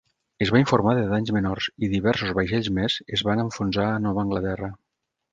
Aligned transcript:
Es 0.43 0.51
va 0.53 0.59
informar 0.59 0.93
de 0.99 1.01
danys 1.09 1.31
menors 1.35 1.67
i 1.87 1.89
diversos 1.91 2.31
vaixells 2.37 2.69
més 2.77 2.95
es 3.19 3.23
van 3.27 3.43
enfonsar 3.43 3.85
a 3.91 3.99
Nova 4.07 4.23
Anglaterra. 4.23 4.71